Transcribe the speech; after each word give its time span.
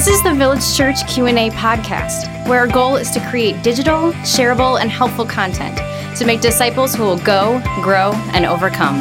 This 0.00 0.16
is 0.16 0.22
the 0.22 0.32
Village 0.32 0.74
Church 0.74 1.06
Q&A 1.08 1.50
podcast, 1.50 2.48
where 2.48 2.60
our 2.60 2.66
goal 2.66 2.96
is 2.96 3.10
to 3.10 3.20
create 3.28 3.62
digital, 3.62 4.12
shareable, 4.22 4.80
and 4.80 4.90
helpful 4.90 5.26
content 5.26 5.76
to 6.16 6.24
make 6.24 6.40
disciples 6.40 6.94
who 6.94 7.02
will 7.02 7.18
go, 7.18 7.60
grow, 7.82 8.12
and 8.32 8.46
overcome. 8.46 8.96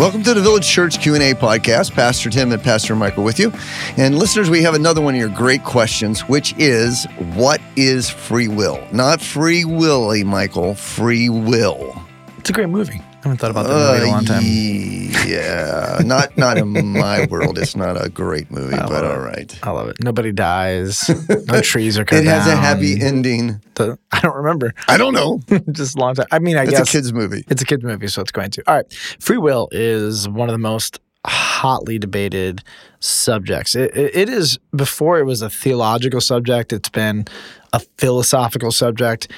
Welcome 0.00 0.22
to 0.22 0.32
the 0.32 0.40
Village 0.40 0.66
Church 0.66 1.02
Q&A 1.02 1.34
podcast. 1.34 1.92
Pastor 1.92 2.30
Tim 2.30 2.50
and 2.50 2.62
Pastor 2.62 2.96
Michael 2.96 3.24
with 3.24 3.38
you. 3.38 3.52
And 3.98 4.18
listeners, 4.18 4.48
we 4.48 4.62
have 4.62 4.72
another 4.72 5.02
one 5.02 5.12
of 5.12 5.20
your 5.20 5.28
great 5.28 5.64
questions, 5.64 6.22
which 6.22 6.54
is 6.56 7.04
what 7.34 7.60
is 7.76 8.08
free 8.08 8.48
will? 8.48 8.88
Not 8.90 9.20
free 9.20 9.66
willy, 9.66 10.24
Michael, 10.24 10.74
free 10.74 11.28
will. 11.28 11.94
It's 12.38 12.48
a 12.48 12.54
great 12.54 12.70
movie. 12.70 13.02
I 13.24 13.28
haven't 13.28 13.38
thought 13.38 13.50
about 13.52 13.66
that 13.68 13.72
movie 13.72 14.02
in 14.02 14.08
a 14.08 14.12
long 14.12 14.24
time. 14.26 14.42
Uh, 14.42 15.24
Yeah, 15.26 16.00
not 16.04 16.36
not 16.36 16.58
in 16.58 16.92
my 16.92 17.24
world. 17.30 17.56
It's 17.58 17.74
not 17.74 17.96
a 18.04 18.10
great 18.10 18.50
movie, 18.50 18.74
I 18.76 18.86
but 18.86 19.02
all 19.04 19.18
right. 19.18 19.50
it. 19.50 19.58
I 19.66 19.70
love 19.70 19.88
it. 19.88 19.96
Nobody 20.02 20.30
dies. 20.30 21.08
No 21.48 21.60
trees 21.62 21.98
are 21.98 22.04
cut 22.04 22.18
It 22.18 22.26
has 22.26 22.46
a 22.46 22.54
happy 22.56 23.00
ending. 23.00 23.62
The- 23.76 23.98
I 24.12 24.20
don't 24.20 24.36
remember. 24.36 24.74
I 24.88 24.98
don't 24.98 25.14
know. 25.14 25.40
Just 25.72 25.96
a 25.96 26.00
long 26.00 26.14
time. 26.14 26.26
I 26.30 26.38
mean, 26.38 26.56
I 26.58 26.62
It's 26.64 26.72
guess 26.72 26.80
it's 26.80 26.88
a 26.90 26.92
kids 26.92 27.12
movie. 27.14 27.44
it's 27.48 27.62
a 27.62 27.64
kids 27.64 27.82
movie, 27.82 28.08
so 28.08 28.20
it's 28.20 28.30
going 28.32 28.50
to. 28.50 28.62
All 28.68 28.74
right. 28.76 28.92
Free 29.20 29.38
will 29.38 29.68
is 29.72 30.28
one 30.28 30.48
of 30.50 30.52
the 30.52 30.58
most 30.58 31.00
hotly 31.26 31.98
debated 31.98 32.62
subjects. 33.00 33.74
It, 33.74 33.90
it, 33.94 34.28
is 34.28 34.58
before 34.74 35.18
it 35.18 35.24
was 35.24 35.42
a 35.42 35.50
theological 35.50 36.20
subject. 36.20 36.72
It's 36.72 36.88
been 36.88 37.26
a 37.72 37.80
philosophical 37.98 38.70
subject, 38.70 39.30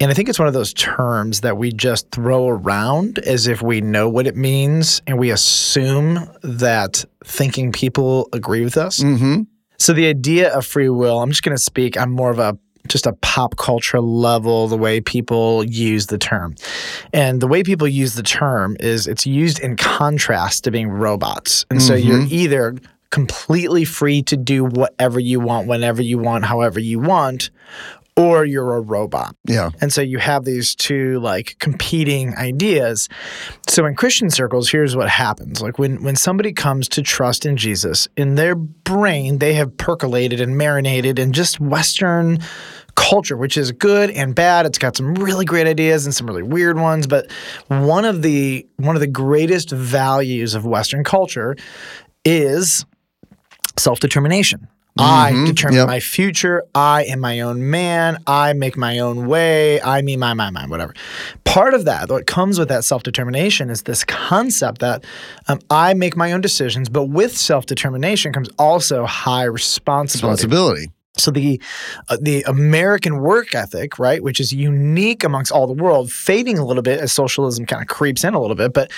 and 0.00 0.10
I 0.10 0.14
think 0.14 0.28
it's 0.28 0.38
one 0.38 0.48
of 0.48 0.54
those 0.54 0.72
terms 0.72 1.42
that 1.42 1.58
we 1.58 1.70
just 1.72 2.10
throw 2.10 2.48
around 2.48 3.18
as 3.20 3.46
if 3.46 3.62
we 3.62 3.80
know 3.80 4.08
what 4.08 4.26
it 4.26 4.36
means, 4.36 5.02
and 5.06 5.18
we 5.18 5.30
assume 5.30 6.28
that 6.42 7.04
thinking 7.24 7.72
people 7.72 8.28
agree 8.32 8.64
with 8.64 8.76
us. 8.76 9.00
Mm-hmm. 9.00 9.42
So 9.78 9.92
the 9.92 10.06
idea 10.06 10.54
of 10.54 10.64
free 10.64 10.88
will, 10.88 11.20
I'm 11.20 11.30
just 11.30 11.42
going 11.42 11.56
to 11.56 11.62
speak. 11.62 11.98
I'm 11.98 12.10
more 12.10 12.30
of 12.30 12.38
a 12.38 12.58
just 12.88 13.06
a 13.06 13.12
pop 13.14 13.56
culture 13.56 14.00
level, 14.00 14.68
the 14.68 14.76
way 14.76 15.00
people 15.00 15.64
use 15.64 16.06
the 16.06 16.18
term. 16.18 16.54
And 17.12 17.40
the 17.40 17.46
way 17.46 17.62
people 17.62 17.88
use 17.88 18.14
the 18.14 18.22
term 18.22 18.76
is 18.80 19.06
it's 19.06 19.26
used 19.26 19.60
in 19.60 19.76
contrast 19.76 20.64
to 20.64 20.70
being 20.70 20.88
robots. 20.88 21.64
And 21.70 21.82
so 21.82 21.94
you're 21.94 22.18
mm-hmm. 22.18 22.34
either 22.34 22.76
completely 23.10 23.84
free 23.84 24.22
to 24.22 24.36
do 24.36 24.64
whatever 24.64 25.20
you 25.20 25.40
want, 25.40 25.68
whenever 25.68 26.02
you 26.02 26.18
want, 26.18 26.44
however 26.44 26.80
you 26.80 26.98
want, 26.98 27.50
or 28.16 28.44
you're 28.44 28.76
a 28.76 28.80
robot. 28.80 29.34
Yeah. 29.46 29.70
And 29.80 29.92
so 29.92 30.00
you 30.00 30.18
have 30.18 30.44
these 30.44 30.74
two 30.74 31.18
like 31.20 31.56
competing 31.58 32.34
ideas. 32.36 33.08
So 33.68 33.86
in 33.86 33.96
Christian 33.96 34.30
circles, 34.30 34.70
here's 34.70 34.94
what 34.94 35.08
happens. 35.08 35.60
Like 35.60 35.78
when 35.78 36.02
when 36.02 36.16
somebody 36.16 36.52
comes 36.52 36.88
to 36.90 37.02
trust 37.02 37.44
in 37.44 37.56
Jesus, 37.56 38.06
in 38.16 38.36
their 38.36 38.54
brain, 38.54 39.38
they 39.38 39.54
have 39.54 39.76
percolated 39.76 40.40
and 40.40 40.56
marinated 40.56 41.18
in 41.18 41.32
just 41.32 41.58
Western 41.58 42.38
culture, 42.94 43.36
which 43.36 43.56
is 43.56 43.72
good 43.72 44.10
and 44.10 44.36
bad. 44.36 44.66
It's 44.66 44.78
got 44.78 44.96
some 44.96 45.14
really 45.14 45.44
great 45.44 45.66
ideas 45.66 46.06
and 46.06 46.14
some 46.14 46.28
really 46.28 46.44
weird 46.44 46.78
ones. 46.78 47.08
But 47.08 47.30
one 47.66 48.04
of 48.04 48.22
the 48.22 48.64
one 48.76 48.94
of 48.94 49.00
the 49.00 49.08
greatest 49.08 49.70
values 49.70 50.54
of 50.54 50.64
Western 50.64 51.02
culture 51.02 51.56
is 52.24 52.86
self-determination. 53.76 54.68
I 54.96 55.44
determine 55.46 55.78
yep. 55.78 55.86
my 55.88 56.00
future. 56.00 56.64
I 56.74 57.04
am 57.04 57.20
my 57.20 57.40
own 57.40 57.68
man. 57.68 58.22
I 58.26 58.52
make 58.52 58.76
my 58.76 59.00
own 59.00 59.26
way. 59.26 59.80
I, 59.82 60.02
mean, 60.02 60.20
my, 60.20 60.34
my, 60.34 60.50
my, 60.50 60.66
whatever. 60.66 60.94
Part 61.44 61.74
of 61.74 61.84
that, 61.86 62.10
what 62.10 62.26
comes 62.26 62.58
with 62.58 62.68
that 62.68 62.84
self 62.84 63.02
determination, 63.02 63.70
is 63.70 63.82
this 63.82 64.04
concept 64.04 64.80
that 64.80 65.04
um, 65.48 65.60
I 65.68 65.94
make 65.94 66.16
my 66.16 66.32
own 66.32 66.40
decisions, 66.40 66.88
but 66.88 67.06
with 67.06 67.36
self 67.36 67.66
determination 67.66 68.32
comes 68.32 68.48
also 68.58 69.04
high 69.04 69.44
responsibility. 69.44 70.46
Responsibility. 70.46 70.90
So 71.16 71.30
the 71.30 71.60
uh, 72.08 72.16
the 72.20 72.42
American 72.42 73.18
work 73.18 73.54
ethic, 73.54 74.00
right, 74.00 74.22
which 74.22 74.40
is 74.40 74.52
unique 74.52 75.22
amongst 75.22 75.52
all 75.52 75.68
the 75.68 75.72
world, 75.72 76.10
fading 76.10 76.58
a 76.58 76.64
little 76.64 76.82
bit 76.82 76.98
as 77.00 77.12
socialism 77.12 77.66
kind 77.66 77.82
of 77.82 77.88
creeps 77.88 78.24
in 78.24 78.34
a 78.34 78.40
little 78.40 78.56
bit, 78.56 78.72
but 78.72 78.90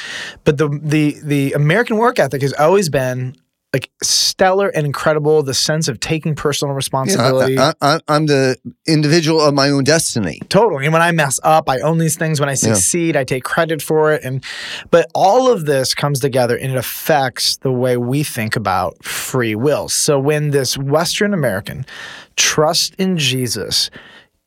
but 0.45 0.57
the 0.57 0.69
the 0.83 1.19
the 1.23 1.53
American 1.53 1.99
work 1.99 2.19
ethic 2.19 2.41
has 2.41 2.55
always 2.55 2.89
been 2.89 3.37
like 3.73 3.91
stellar 4.03 4.69
and 4.69 4.87
incredible. 4.87 5.43
The 5.43 5.55
sense 5.55 5.89
of 5.89 6.01
taking 6.01 6.35
personal 6.35 6.73
Yeah, 6.73 6.77
responsibility. 6.77 7.59
I, 7.59 7.75
I, 7.81 8.01
I'm 8.09 8.27
the 8.27 8.57
individual 8.87 9.41
of 9.41 9.55
my 9.55 9.69
own 9.69 9.85
destiny. 9.85 10.41
Totally. 10.49 10.85
And 10.87 10.93
when 10.93 11.03
I 11.03 11.13
mess 11.13 11.39
up, 11.43 11.69
I 11.69 11.81
own 11.81 11.99
these 11.99 12.17
things. 12.17 12.41
When 12.41 12.49
I 12.49 12.55
succeed, 12.55 13.17
I 13.17 13.25
take 13.25 13.45
credit 13.45 13.83
for 13.83 14.13
it. 14.13 14.25
And 14.25 14.43
but 14.91 15.11
all 15.15 15.51
of 15.51 15.67
this 15.67 15.95
comes 15.95 16.21
together 16.21 16.57
and 16.57 16.71
it 16.71 16.79
affects 16.79 17.59
the 17.59 17.73
way 17.73 17.97
we 17.97 18.23
think 18.23 18.57
about 18.57 19.05
free 19.05 19.55
will. 19.55 19.89
So 19.89 20.19
when 20.19 20.51
this 20.51 20.79
Western 20.79 21.35
American 21.35 21.85
trusts 22.37 22.95
in 22.99 23.19
Jesus, 23.19 23.91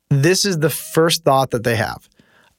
this 0.09 0.45
is 0.45 0.59
the 0.59 0.69
first 0.69 1.23
thought 1.23 1.51
that 1.51 1.63
they 1.63 1.75
have. 1.75 2.09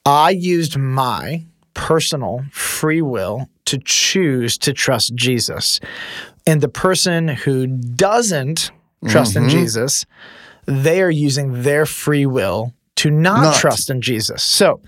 I 0.05 0.31
used 0.31 0.77
my 0.77 1.45
personal 1.73 2.43
free 2.51 3.01
will 3.01 3.49
to 3.65 3.77
choose 3.77 4.57
to 4.57 4.73
trust 4.73 5.15
Jesus. 5.15 5.79
And 6.45 6.61
the 6.61 6.69
person 6.69 7.27
who 7.27 7.67
doesn't 7.67 8.71
trust 9.07 9.35
in 9.35 9.43
mm-hmm. 9.43 9.57
Jesus, 9.57 10.05
they 10.65 11.01
are 11.01 11.11
using 11.11 11.63
their 11.63 11.85
free 11.85 12.25
will 12.25 12.73
to 12.97 13.09
not, 13.09 13.41
Not. 13.41 13.55
trust 13.55 13.89
in 13.89 14.01
Jesus. 14.01 14.43
So, 14.43 14.81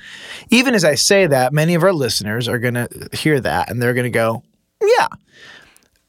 even 0.51 0.75
as 0.75 0.85
I 0.85 0.95
say 0.95 1.25
that, 1.25 1.51
many 1.51 1.73
of 1.73 1.83
our 1.83 1.93
listeners 1.93 2.47
are 2.47 2.59
going 2.59 2.75
to 2.75 3.09
hear 3.11 3.39
that 3.39 3.71
and 3.71 3.81
they're 3.81 3.93
going 3.93 4.03
to 4.03 4.09
go, 4.09 4.43
yeah. 4.81 5.07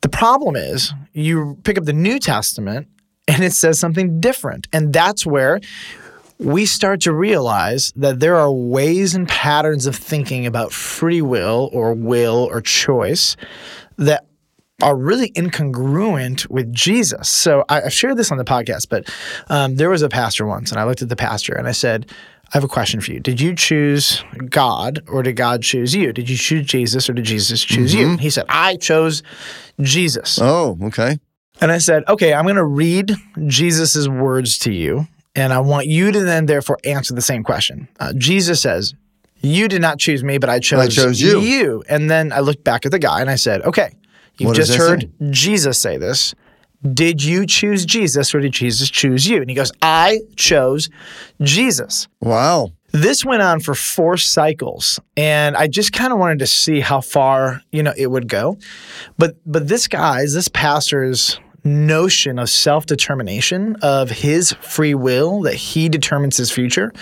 The 0.03 0.11
problem 0.11 0.55
is 0.55 0.93
you 1.15 1.59
pick 1.65 1.79
up 1.79 1.85
the 1.85 1.95
New 1.95 2.19
Testament 2.19 2.89
and 3.27 3.43
it 3.43 3.53
says 3.53 3.79
something 3.81 4.21
different. 4.21 4.69
And 4.71 4.93
that's 4.93 5.25
where 5.25 5.61
we 6.39 6.67
start 6.67 7.01
to 7.03 7.13
realize 7.15 7.93
that 7.97 8.21
there 8.21 8.37
are 8.37 8.53
ways 8.53 9.15
and 9.15 9.27
patterns 9.27 9.87
of 9.87 9.97
thinking 9.97 10.45
about 10.45 10.73
free 10.73 11.23
will 11.23 11.71
or 11.73 11.95
will 11.95 12.49
or 12.51 12.61
choice 12.61 13.37
that 13.97 14.27
are 14.85 14.95
really 14.95 15.31
incongruent 15.31 16.49
with 16.51 16.73
Jesus. 16.73 17.29
So 17.29 17.65
I, 17.69 17.83
I've 17.83 17.93
shared 17.93 18.17
this 18.19 18.31
on 18.31 18.39
the 18.39 18.45
podcast, 18.45 18.89
but 18.89 19.13
um, 19.49 19.77
there 19.77 19.91
was 19.91 20.03
a 20.03 20.09
pastor 20.09 20.47
once, 20.47 20.71
and 20.71 20.79
I 20.79 20.85
looked 20.85 21.03
at 21.03 21.09
the 21.09 21.17
pastor 21.17 21.55
and 21.55 21.67
I 21.67 21.73
said, 21.73 22.11
I 22.47 22.59
have 22.59 22.65
a 22.65 22.69
question 22.69 23.01
for 23.01 23.11
you. 23.11 23.21
Did 23.21 23.41
you 23.41 23.55
choose 23.55 24.23
God 24.51 25.03
or 25.09 25.23
did 25.23 25.37
God 25.37 25.63
choose 25.63 25.95
you? 25.95 26.13
Did 26.13 26.29
you 26.29 26.37
choose 26.37 26.67
Jesus 26.67 27.09
or 27.09 27.15
did 27.15 27.25
Jesus 27.25 27.65
choose 27.65 27.95
you? 27.95 28.17
He 28.19 28.29
said, 28.31 28.45
I 28.49 28.77
chose 28.77 29.23
Jesus. 29.81 30.39
Oh, 30.41 30.79
okay. 30.83 31.19
And 31.61 31.73
I 31.73 31.79
said, 31.79 32.05
okay, 32.07 32.35
I'm 32.35 32.45
going 32.45 32.57
to 32.57 32.65
read 32.65 33.13
Jesus' 33.47 34.07
words 34.07 34.59
to 34.59 34.73
you, 34.73 35.07
and 35.35 35.53
I 35.53 35.61
want 35.61 35.87
you 35.87 36.13
to 36.13 36.21
then 36.21 36.47
therefore 36.47 36.79
answer 36.85 37.15
the 37.15 37.23
same 37.23 37.43
question. 37.43 37.89
Uh, 37.99 38.13
Jesus 38.17 38.61
says, 38.61 38.93
You 39.41 39.67
did 39.69 39.81
not 39.81 39.99
choose 39.99 40.23
me, 40.23 40.39
but 40.39 40.51
I 40.51 40.59
chose, 40.59 40.95
chose 40.95 41.21
you." 41.21 41.83
And 41.89 42.11
then 42.11 42.33
I 42.33 42.41
looked 42.41 42.65
back 42.65 42.85
at 42.87 42.93
the 42.93 42.99
guy 42.99 43.21
and 43.21 43.31
I 43.31 43.37
said, 43.37 43.63
Okay, 43.63 43.91
you've 44.39 44.49
What 44.49 44.57
just 44.57 44.75
heard? 44.75 45.11
Jesus 45.31 45.79
say 45.79 45.97
this. 45.97 46.35
Did 46.93 47.25
you 47.25 47.47
choose 47.47 47.87
Jesus 47.87 48.35
or 48.35 48.41
did 48.41 48.53
Jesus 48.53 48.91
choose 48.91 49.27
you? 49.27 49.41
And 49.41 49.49
he 49.49 49.57
goes, 49.57 49.73
I 49.81 50.21
chose 50.37 50.91
Jesus. 51.41 52.09
Wow. 52.21 52.73
This 52.93 53.25
went 53.25 53.43
on 53.43 53.59
for 53.59 53.75
four 53.75 54.17
cycles, 54.17 55.01
and 55.17 55.57
I 55.57 55.67
just 55.67 55.93
kind 55.93 56.13
of 56.13 56.21
wanted 56.21 56.39
to 56.39 56.47
see 56.47 56.79
how 56.79 57.01
far 57.01 57.61
you 57.73 57.83
know 57.83 57.93
it 57.97 58.07
would 58.07 58.29
go. 58.29 58.57
But 59.19 59.35
but 59.45 59.67
this 59.67 59.89
guy's, 59.89 60.33
this 60.33 60.47
pastor's 60.47 61.41
notion 61.65 62.39
of 62.39 62.49
self 62.49 62.87
determination, 62.87 63.75
of 63.83 64.11
his 64.11 64.53
free 64.61 64.95
will, 64.95 65.41
that 65.43 65.55
he 65.55 65.89
determines 65.89 66.37
his 66.37 66.53
future, 66.53 66.93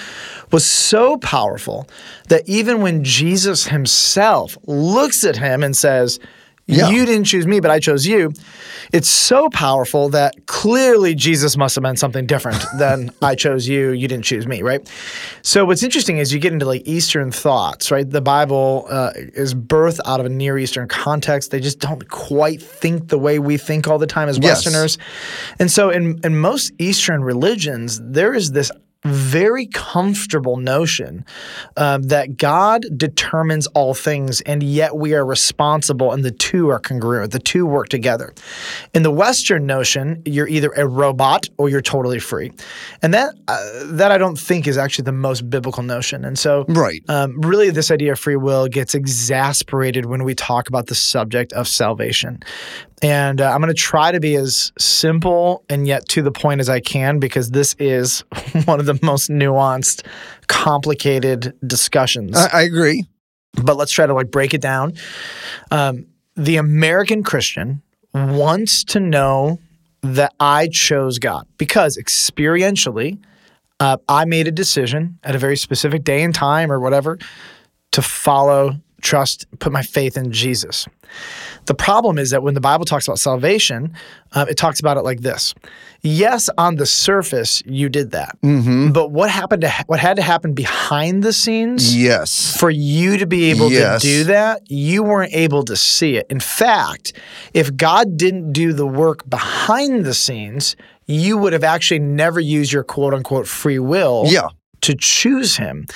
was 0.50 0.64
so 0.64 1.18
powerful 1.18 1.86
that 2.28 2.48
even 2.48 2.80
when 2.80 3.04
Jesus 3.04 3.66
himself 3.66 4.56
looks 4.66 5.24
at 5.24 5.36
him 5.36 5.62
and 5.62 5.76
says, 5.76 6.18
Yeah. 6.66 6.90
You 6.90 7.04
didn't 7.04 7.24
choose 7.24 7.46
me, 7.46 7.58
but 7.60 7.70
I 7.70 7.80
chose 7.80 8.06
you. 8.06 8.32
It's 8.92 9.08
so 9.08 9.48
powerful 9.50 10.08
that 10.10 10.46
clearly 10.46 11.14
Jesus 11.14 11.56
must 11.56 11.74
have 11.74 11.82
meant 11.82 11.98
something 11.98 12.24
different 12.24 12.64
than 12.78 13.10
I 13.20 13.34
chose 13.34 13.66
you, 13.66 13.90
you 13.90 14.06
didn't 14.06 14.24
choose 14.24 14.46
me, 14.46 14.62
right? 14.62 14.88
So 15.42 15.64
what's 15.64 15.82
interesting 15.82 16.18
is 16.18 16.32
you 16.32 16.38
get 16.38 16.52
into 16.52 16.64
like 16.66 16.82
Eastern 16.86 17.32
thoughts, 17.32 17.90
right? 17.90 18.08
The 18.08 18.20
Bible 18.20 18.86
uh, 18.88 19.10
is 19.16 19.54
birthed 19.54 20.00
out 20.06 20.20
of 20.20 20.26
a 20.26 20.28
Near 20.28 20.56
Eastern 20.56 20.86
context. 20.88 21.50
They 21.50 21.60
just 21.60 21.80
don't 21.80 22.08
quite 22.08 22.62
think 22.62 23.08
the 23.08 23.18
way 23.18 23.38
we 23.40 23.56
think 23.56 23.88
all 23.88 23.98
the 23.98 24.06
time 24.06 24.28
as 24.28 24.38
Yes. 24.38 24.64
Westerners. 24.64 24.98
And 25.58 25.70
so 25.70 25.90
in, 25.90 26.20
in 26.24 26.38
most 26.38 26.72
Eastern 26.78 27.24
religions, 27.24 28.00
there 28.02 28.34
is 28.34 28.52
this 28.52 28.70
very 29.04 29.66
comfortable 29.66 30.56
notion 30.56 31.24
um, 31.76 32.04
that 32.04 32.36
God 32.36 32.84
determines 32.96 33.66
all 33.68 33.94
things, 33.94 34.40
and 34.42 34.62
yet 34.62 34.96
we 34.96 35.14
are 35.14 35.24
responsible, 35.24 36.12
and 36.12 36.24
the 36.24 36.30
two 36.30 36.68
are 36.68 36.78
congruent. 36.78 37.32
The 37.32 37.38
two 37.38 37.66
work 37.66 37.88
together. 37.88 38.32
In 38.94 39.02
the 39.02 39.10
Western 39.10 39.66
notion, 39.66 40.22
you're 40.24 40.48
either 40.48 40.70
a 40.76 40.86
robot 40.86 41.48
or 41.58 41.68
you're 41.68 41.80
totally 41.82 42.18
free, 42.18 42.52
and 43.02 43.12
that 43.14 43.34
uh, 43.48 43.58
that 43.86 44.12
I 44.12 44.18
don't 44.18 44.38
think 44.38 44.66
is 44.66 44.78
actually 44.78 45.04
the 45.04 45.12
most 45.12 45.48
biblical 45.50 45.82
notion. 45.82 46.24
And 46.24 46.38
so, 46.38 46.64
Right. 46.68 47.02
um, 47.08 47.40
really, 47.40 47.70
this 47.70 47.90
idea 47.90 48.12
of 48.12 48.18
free 48.18 48.36
will 48.36 48.68
gets 48.68 48.94
exasperated 48.94 50.06
when 50.06 50.24
we 50.24 50.34
talk 50.34 50.68
about 50.68 50.86
the 50.86 50.94
subject 50.94 51.52
of 51.52 51.66
salvation. 51.66 52.40
And 53.02 53.40
uh, 53.40 53.50
I'm 53.50 53.60
going 53.60 53.74
to 53.74 53.80
try 53.80 54.12
to 54.12 54.20
be 54.20 54.36
as 54.36 54.72
simple 54.78 55.64
and 55.68 55.86
yet 55.88 56.08
to 56.10 56.22
the 56.22 56.30
point 56.30 56.60
as 56.60 56.68
I 56.68 56.78
can 56.80 57.18
because 57.18 57.50
this 57.50 57.74
is 57.78 58.20
one 58.64 58.78
of 58.78 58.86
the 58.86 58.98
most 59.02 59.28
nuanced, 59.28 60.06
complicated 60.46 61.52
discussions. 61.66 62.36
I, 62.36 62.60
I 62.60 62.62
agree. 62.62 63.04
but 63.62 63.76
let's 63.76 63.92
try 63.92 64.06
to 64.06 64.14
like 64.14 64.30
break 64.30 64.54
it 64.54 64.60
down. 64.60 64.94
Um, 65.70 66.06
the 66.36 66.56
American 66.56 67.22
Christian 67.24 67.82
wants 68.14 68.84
to 68.84 69.00
know 69.00 69.58
that 70.02 70.32
I 70.40 70.68
chose 70.68 71.18
God 71.18 71.46
because 71.58 71.96
experientially, 71.96 73.18
uh, 73.80 73.96
I 74.08 74.24
made 74.24 74.46
a 74.46 74.52
decision 74.52 75.18
at 75.24 75.34
a 75.34 75.38
very 75.38 75.56
specific 75.56 76.04
day 76.04 76.22
and 76.22 76.34
time 76.34 76.70
or 76.70 76.78
whatever 76.78 77.18
to 77.92 78.02
follow, 78.02 78.76
trust, 79.02 79.46
put 79.58 79.72
my 79.72 79.82
faith 79.82 80.16
in 80.16 80.32
Jesus. 80.32 80.86
The 81.66 81.74
problem 81.74 82.18
is 82.18 82.30
that 82.30 82.42
when 82.42 82.54
the 82.54 82.60
Bible 82.60 82.84
talks 82.86 83.06
about 83.06 83.18
salvation, 83.18 83.92
uh, 84.32 84.46
it 84.48 84.56
talks 84.56 84.80
about 84.80 84.96
it 84.96 85.02
like 85.02 85.20
this: 85.20 85.54
Yes, 86.00 86.48
on 86.56 86.76
the 86.76 86.86
surface 86.86 87.62
you 87.66 87.88
did 87.90 88.12
that, 88.12 88.36
but 88.40 89.10
what 89.10 89.28
happened 89.30 89.60
to 89.62 89.68
ha- 89.68 89.84
what 89.86 90.00
had 90.00 90.16
to 90.16 90.22
happen 90.22 90.54
behind 90.54 91.22
the 91.22 91.32
scenes? 91.32 91.94
Yes. 91.94 92.56
for 92.56 92.70
you 92.70 93.18
to 93.18 93.26
be 93.26 93.50
able 93.50 93.70
Yes. 93.70 94.00
to 94.02 94.08
do 94.08 94.24
that, 94.24 94.62
you 94.70 95.02
weren't 95.02 95.34
able 95.34 95.64
to 95.64 95.76
see 95.76 96.16
it. 96.16 96.26
In 96.30 96.40
fact, 96.40 97.12
if 97.52 97.76
God 97.76 98.16
didn't 98.16 98.52
do 98.52 98.72
the 98.72 98.86
work 98.86 99.28
behind 99.28 100.04
the 100.06 100.14
scenes, 100.14 100.76
you 101.06 101.36
would 101.36 101.52
have 101.52 101.64
actually 101.64 101.98
never 102.00 102.40
used 102.40 102.72
your 102.72 102.84
quote 102.84 103.12
unquote 103.12 103.46
free 103.46 103.78
will 103.78 104.24
Yeah. 104.26 104.48
to 104.82 104.94
choose 104.94 105.56
him. 105.58 105.86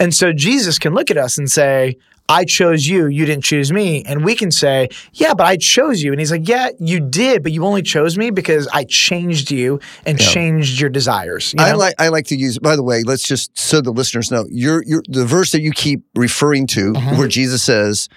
And 0.00 0.14
so 0.14 0.32
Jesus 0.32 0.78
can 0.78 0.94
look 0.94 1.10
at 1.10 1.16
us 1.18 1.36
and 1.38 1.50
say, 1.50 1.96
I 2.28 2.44
chose 2.44 2.86
you, 2.86 3.08
you 3.08 3.26
didn't 3.26 3.44
choose 3.44 3.72
me. 3.72 4.04
And 4.04 4.24
we 4.24 4.34
can 4.34 4.50
say, 4.50 4.88
Yeah, 5.12 5.34
but 5.34 5.46
I 5.46 5.56
chose 5.56 6.02
you. 6.02 6.12
And 6.12 6.20
he's 6.20 6.30
like, 6.30 6.48
Yeah, 6.48 6.70
you 6.78 7.00
did, 7.00 7.42
but 7.42 7.52
you 7.52 7.64
only 7.64 7.82
chose 7.82 8.16
me 8.16 8.30
because 8.30 8.66
I 8.72 8.84
changed 8.84 9.50
you 9.50 9.80
and 10.06 10.18
changed 10.18 10.80
your 10.80 10.88
desires. 10.88 11.52
you 11.52 11.62
I 11.62 11.72
like 11.72 11.94
I 11.98 12.08
like 12.08 12.26
to 12.28 12.36
use. 12.36 12.58
By 12.58 12.76
the 12.76 12.82
way, 12.82 13.02
let's 13.04 13.26
just 13.26 13.56
so 13.58 13.80
the 13.80 13.90
listeners 13.90 14.30
know. 14.30 14.46
You're, 14.50 14.82
you're 14.86 15.02
the 15.08 15.26
verse 15.26 15.52
that 15.52 15.60
you 15.60 15.72
keep 15.72 16.02
referring 16.14 16.66
to, 16.68 16.92
Mm-hmm. 16.92 17.18
where 17.18 17.28
Jesus 17.28 17.62
says, 17.62 18.08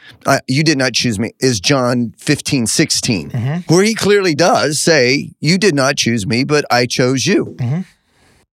"You 0.48 0.64
did 0.64 0.78
not 0.78 0.94
choose 0.94 1.20
me," 1.20 1.32
is 1.40 1.60
John 1.60 2.14
15, 2.18 2.68
16, 2.68 3.32
Mm-hmm. 3.32 3.74
where 3.74 3.84
he 3.84 3.94
clearly 3.96 4.36
does 4.36 4.80
say, 4.80 5.32
"You 5.40 5.58
did 5.58 5.76
not 5.76 5.98
choose 5.98 6.26
me, 6.28 6.44
but 6.46 6.64
I 6.72 6.86
chose 6.86 7.26
you." 7.26 7.56
Mm-hmm. 7.60 7.82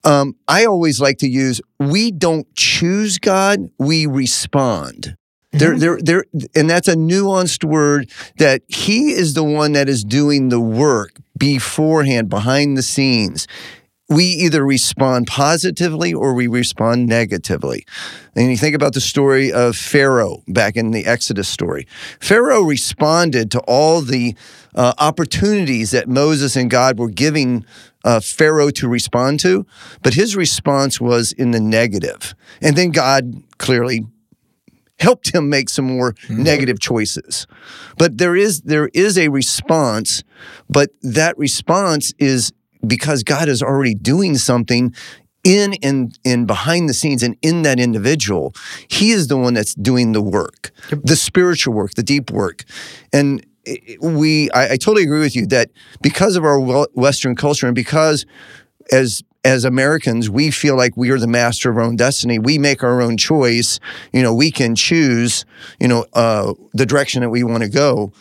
Um, 0.05 0.35
I 0.49 0.65
always 0.65 1.01
like 1.01 1.19
to 1.19 1.29
use, 1.29 1.61
"We 1.79 2.11
don't 2.11 2.53
choose 2.57 3.19
God; 3.19 3.71
we 3.79 4.07
respond." 4.07 5.17
There, 5.53 5.79
there, 5.79 5.99
there, 6.01 6.25
and 6.55 6.69
that's 6.69 6.89
a 6.89 6.95
nuanced 6.95 7.63
word 7.63 8.11
that 8.39 8.63
he 8.69 9.13
is 9.13 9.35
the 9.35 9.45
one 9.45 9.73
that 9.73 9.89
is 9.89 10.03
doing 10.03 10.49
the 10.49 10.61
work 10.61 11.21
beforehand, 11.37 12.31
behind 12.31 12.77
the 12.77 12.83
scenes 12.83 13.47
we 14.13 14.25
either 14.25 14.65
respond 14.65 15.27
positively 15.27 16.13
or 16.13 16.35
we 16.35 16.47
respond 16.47 17.07
negatively. 17.07 17.87
And 18.37 18.51
you 18.51 18.57
think 18.57 18.75
about 18.75 18.95
the 18.95 19.01
story 19.01 19.53
of 19.53 19.77
Pharaoh 19.77 20.43
back 20.47 20.77
in 20.77 20.91
the 20.91 21.07
Exodus 21.07 21.49
story. 21.49 21.87
Pharaoh 22.21 22.63
responded 22.63 23.51
to 23.53 23.61
all 23.61 24.01
the 24.01 24.35
uh, 24.75 24.93
opportunities 24.99 25.91
that 25.93 26.09
Moses 26.09 26.57
and 26.57 26.71
God 26.71 26.99
were 26.99 27.11
giving 27.11 27.65
uh, 28.05 28.21
Pharaoh 28.21 28.71
to 28.71 28.89
respond 28.89 29.41
to, 29.41 29.67
but 30.03 30.15
his 30.15 30.37
response 30.37 31.01
was 31.01 31.33
in 31.33 31.53
the 31.53 31.61
negative. 31.61 32.35
And 32.61 32.77
then 32.77 32.91
God 32.91 33.43
clearly 33.59 34.07
helped 34.99 35.35
him 35.35 35.49
make 35.49 35.69
some 35.69 35.85
more 35.85 36.13
mm-hmm. 36.13 36.43
negative 36.43 36.81
choices. 36.81 37.47
But 37.99 38.19
there 38.19 38.37
is 38.37 38.63
there 38.63 38.89
is 38.95 39.19
a 39.19 39.29
response, 39.29 40.23
but 40.69 40.91
that 41.03 41.37
response 41.39 42.13
is 42.19 42.53
because 42.87 43.23
God 43.23 43.49
is 43.49 43.63
already 43.63 43.95
doing 43.95 44.37
something 44.37 44.95
in 45.45 45.75
and 45.83 46.17
in 46.25 46.47
behind 46.47 46.89
the 46.89 46.95
scenes 46.95 47.23
and 47.23 47.37
in 47.43 47.63
that 47.63 47.81
individual. 47.81 48.55
He 48.89 49.11
is 49.11 49.27
the 49.29 49.37
one 49.37 49.55
that's 49.55 49.75
doing 49.75 50.13
the 50.13 50.23
work, 50.23 50.71
the 50.91 51.17
spiritual 51.17 51.75
work, 51.75 51.95
the 51.95 52.03
deep 52.03 52.31
work. 52.31 52.65
And 53.13 53.45
we 54.01 54.51
I, 54.51 54.73
I 54.73 54.77
totally 54.77 55.05
agree 55.05 55.21
with 55.21 55.37
you 55.37 55.47
that 55.47 55.71
because 56.01 56.37
of 56.37 56.45
our 56.45 56.61
Western 56.95 57.35
culture 57.35 57.67
and 57.67 57.75
because 57.75 58.27
as 58.91 59.23
as 59.45 59.65
Americans, 59.65 60.31
we 60.31 60.51
feel 60.51 60.77
like 60.77 60.97
we 60.97 61.11
are 61.11 61.19
the 61.19 61.27
master 61.27 61.71
of 61.71 61.77
our 61.77 61.83
own 61.83 61.97
destiny. 61.97 62.39
We 62.39 62.59
make 62.59 62.83
our 62.83 63.01
own 63.01 63.17
choice. 63.17 63.81
You 64.13 64.23
know, 64.23 64.35
we 64.35 64.51
can 64.51 64.75
choose. 64.75 65.45
You 65.81 65.89
know, 65.89 66.07
uh, 66.13 66.55
the 66.73 66.87
direction 66.87 67.23
that 67.23 67.31
we 67.31 67.43
want 67.43 67.63
to 67.63 67.69
go. 67.69 68.13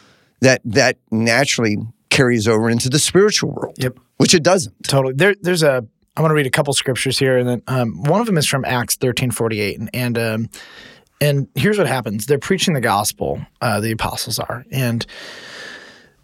That 0.41 0.61
that 0.65 0.97
naturally 1.11 1.77
carries 2.09 2.47
over 2.47 2.69
into 2.69 2.89
the 2.89 2.97
spiritual 2.97 3.51
world. 3.51 3.75
Yep. 3.77 3.99
Which 4.17 4.33
it 4.33 4.43
doesn't. 4.43 4.75
Totally. 4.83 5.13
There, 5.13 5.35
there's 5.41 5.63
a. 5.63 5.85
I 6.17 6.21
want 6.21 6.31
to 6.31 6.35
read 6.35 6.47
a 6.47 6.51
couple 6.51 6.73
scriptures 6.73 7.17
here, 7.17 7.37
and 7.37 7.47
then 7.47 7.61
um, 7.67 8.03
one 8.03 8.19
of 8.19 8.27
them 8.27 8.37
is 8.37 8.47
from 8.47 8.65
Acts 8.65 8.95
thirteen 8.95 9.31
forty 9.31 9.61
eight, 9.61 9.79
and 9.79 9.89
and 9.93 10.17
um, 10.17 10.49
and 11.21 11.47
here's 11.55 11.77
what 11.77 11.87
happens: 11.87 12.25
they're 12.25 12.39
preaching 12.39 12.73
the 12.73 12.81
gospel. 12.81 13.39
Uh, 13.61 13.79
the 13.79 13.91
apostles 13.91 14.39
are, 14.39 14.65
and 14.71 15.05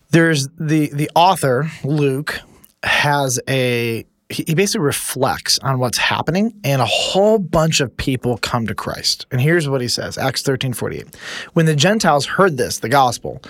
there's 0.10 0.48
the 0.60 0.90
the 0.92 1.10
author 1.16 1.70
Luke 1.84 2.40
has 2.84 3.40
a 3.48 4.06
he 4.30 4.56
basically 4.56 4.86
reflects 4.86 5.58
on 5.60 5.80
what's 5.80 5.98
happening 5.98 6.54
and 6.64 6.82
a 6.82 6.86
whole 6.86 7.40
bunch 7.40 7.80
of 7.80 7.96
people 7.96 8.38
come 8.38 8.68
to 8.68 8.76
Christ. 8.76 9.26
And 9.32 9.40
here's 9.40 9.70
what 9.70 9.82
he 9.82 9.88
says, 9.88 10.18
Acts 10.18 10.44
13:48. 10.44 11.16
When 11.54 11.66
the 11.66 11.76
Gentiles 11.76 12.26
heard 12.26 12.58
this, 12.58 12.80
the 12.80 12.90
gospel, 12.90 13.42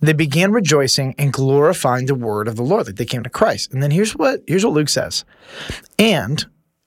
they 0.00 0.14
began 0.14 0.50
rejoicing 0.50 1.14
and 1.18 1.32
glorifying 1.32 2.06
the 2.06 2.14
word 2.14 2.48
of 2.48 2.56
the 2.56 2.62
Lord 2.62 2.86
that 2.86 2.96
they 2.96 3.04
came 3.04 3.22
to 3.22 3.30
Christ. 3.30 3.72
And 3.72 3.82
then 3.82 3.90
here's 3.90 4.16
what 4.16 4.40
here's 4.46 4.64
what 4.64 4.74
Luke 4.74 4.88
says. 4.88 5.24
And 5.98 6.44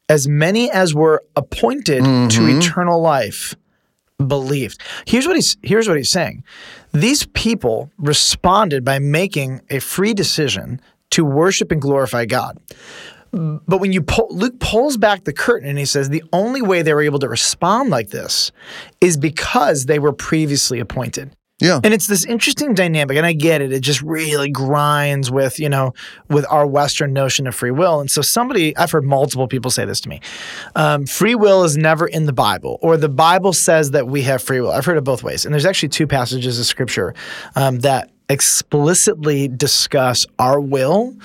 as 0.10 0.28
many 0.28 0.72
as 0.72 0.94
were 0.94 1.24
appointed 1.36 2.04
to 2.04 2.10
mm-hmm. 2.10 2.60
eternal 2.60 3.02
life 3.02 3.56
believed. 4.26 4.82
Here's 5.06 5.28
what 5.28 5.36
he's 5.36 5.58
here's 5.62 5.88
what 5.88 5.98
he's 5.98 6.12
saying. 6.12 6.44
These 6.94 7.26
people 7.28 7.92
responded 7.98 8.84
by 8.84 9.00
making 9.00 9.62
a 9.70 9.80
free 9.80 10.14
decision 10.14 10.82
to 11.12 11.24
worship 11.26 11.72
and 11.72 11.82
glorify 11.82 12.26
God. 12.26 12.58
But 13.36 13.80
when 13.80 13.92
you 13.92 14.02
pull, 14.02 14.28
Luke 14.32 14.60
pulls 14.60 14.98
back 14.98 15.26
the 15.26 15.34
curtain 15.34 15.68
and 15.68 15.78
he 15.78 15.86
says 15.86 16.10
the 16.10 16.24
only 16.32 16.62
way 16.62 16.82
they 16.82 16.94
were 16.94 17.02
able 17.02 17.20
to 17.20 17.30
respond 17.30 17.90
like 17.90 18.10
this 18.10 18.52
is 19.02 19.18
because 19.18 19.86
they 19.86 20.00
were 20.00 20.14
previously 20.14 20.80
appointed. 20.80 21.36
Yeah. 21.60 21.80
And 21.86 21.94
it's 21.94 22.08
this 22.08 22.26
interesting 22.26 22.74
dynamic, 22.74 23.16
and 23.16 23.26
I 23.26 23.32
get 23.32 23.62
it. 23.62 23.72
It 23.72 23.80
just 23.80 24.02
really 24.02 24.50
grinds 24.50 25.32
with, 25.32 25.58
you 25.58 25.70
know, 25.70 25.94
with 26.28 26.46
our 26.50 26.68
Western 26.68 27.14
notion 27.14 27.48
of 27.48 27.56
free 27.56 27.72
will. 27.72 28.02
And 28.02 28.12
so 28.12 28.22
somebody, 28.22 28.76
I've 28.76 28.92
heard 28.92 29.06
multiple 29.06 29.48
people 29.48 29.72
say 29.72 29.86
this 29.86 30.02
to 30.02 30.10
me. 30.10 30.20
Um, 30.76 31.06
free 31.06 31.34
will 31.34 31.64
is 31.64 31.78
never 31.78 32.08
in 32.08 32.26
the 32.26 32.34
Bible, 32.34 32.78
or 32.82 32.98
the 32.98 33.08
Bible 33.08 33.54
says 33.54 33.92
that 33.92 34.08
we 34.08 34.24
have 34.24 34.44
free 34.44 34.60
will. 34.60 34.72
I've 34.72 34.86
heard 34.86 34.98
it 34.98 35.06
both 35.06 35.24
ways. 35.24 35.46
And 35.46 35.54
there's 35.54 35.66
actually 35.66 35.90
two 35.90 36.08
passages 36.08 36.60
of 36.60 36.66
scripture 36.66 37.16
um, 37.56 37.80
that 37.80 38.12
explicitly 38.28 39.48
discuss 39.48 40.26
our 40.40 40.60
will 40.60 41.16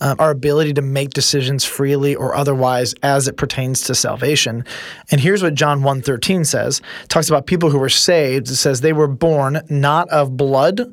um, 0.00 0.16
our 0.18 0.30
ability 0.30 0.72
to 0.74 0.82
make 0.82 1.10
decisions 1.10 1.64
freely 1.64 2.14
or 2.14 2.34
otherwise 2.34 2.94
as 3.02 3.28
it 3.28 3.36
pertains 3.36 3.82
to 3.82 3.94
salvation. 3.94 4.64
And 5.10 5.20
here's 5.20 5.42
what 5.42 5.54
John 5.54 5.82
1:13 5.82 6.44
says. 6.46 6.80
It 7.04 7.08
talks 7.08 7.28
about 7.28 7.46
people 7.46 7.70
who 7.70 7.78
were 7.78 7.88
saved. 7.88 8.48
It 8.48 8.56
says 8.56 8.80
they 8.80 8.92
were 8.92 9.08
born 9.08 9.60
not 9.68 10.08
of 10.08 10.36
blood, 10.36 10.92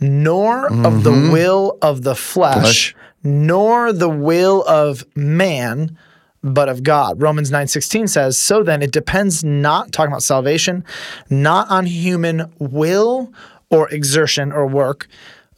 nor 0.00 0.66
of 0.66 1.04
the 1.04 1.12
will 1.12 1.78
of 1.82 2.02
the 2.02 2.14
flesh, 2.14 2.60
Flesh. 2.60 2.96
nor 3.22 3.92
the 3.92 4.08
will 4.08 4.64
of 4.66 5.04
man, 5.14 5.96
but 6.42 6.68
of 6.68 6.82
God. 6.82 7.20
Romans 7.20 7.50
9:16 7.50 8.08
says, 8.08 8.36
"So 8.38 8.62
then 8.62 8.82
it 8.82 8.92
depends 8.92 9.44
not 9.44 9.92
talking 9.92 10.12
about 10.12 10.22
salvation, 10.22 10.84
not 11.30 11.70
on 11.70 11.86
human 11.86 12.50
will 12.58 13.32
or 13.70 13.88
exertion 13.90 14.50
or 14.52 14.66
work, 14.66 15.06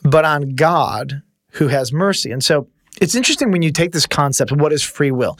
but 0.02 0.24
on 0.24 0.54
God 0.54 1.22
who 1.52 1.68
has 1.68 1.92
mercy." 1.92 2.30
And 2.30 2.42
so 2.44 2.66
it's 3.00 3.14
interesting 3.14 3.50
when 3.50 3.62
you 3.62 3.72
take 3.72 3.92
this 3.92 4.06
concept, 4.06 4.52
of 4.52 4.60
what 4.60 4.72
is 4.72 4.82
free 4.82 5.10
will? 5.10 5.38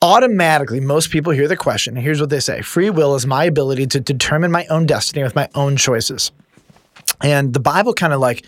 Automatically, 0.00 0.80
most 0.80 1.10
people 1.10 1.32
hear 1.32 1.46
the 1.46 1.56
question, 1.56 1.96
and 1.96 2.04
here's 2.04 2.20
what 2.20 2.30
they 2.30 2.40
say 2.40 2.62
Free 2.62 2.90
will 2.90 3.14
is 3.14 3.26
my 3.26 3.44
ability 3.44 3.86
to 3.88 4.00
determine 4.00 4.50
my 4.50 4.66
own 4.66 4.86
destiny 4.86 5.22
with 5.22 5.34
my 5.34 5.48
own 5.54 5.76
choices. 5.76 6.32
And 7.20 7.52
the 7.52 7.60
Bible 7.60 7.94
kind 7.94 8.12
of 8.12 8.20
like, 8.20 8.44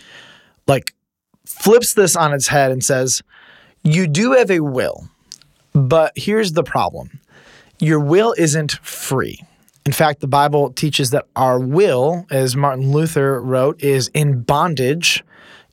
like 0.67 0.93
flips 1.45 1.93
this 1.93 2.15
on 2.15 2.33
its 2.33 2.47
head 2.47 2.71
and 2.71 2.83
says, 2.83 3.21
You 3.83 4.07
do 4.07 4.33
have 4.33 4.51
a 4.51 4.61
will, 4.61 5.07
but 5.73 6.13
here's 6.15 6.53
the 6.53 6.63
problem 6.63 7.19
your 7.79 7.99
will 7.99 8.33
isn't 8.37 8.71
free. 8.83 9.41
In 9.85 9.91
fact, 9.91 10.19
the 10.19 10.27
Bible 10.27 10.71
teaches 10.71 11.11
that 11.11 11.27
our 11.35 11.59
will, 11.59 12.25
as 12.31 12.55
Martin 12.55 12.91
Luther 12.91 13.39
wrote, 13.41 13.81
is 13.83 14.09
in 14.13 14.41
bondage 14.41 15.23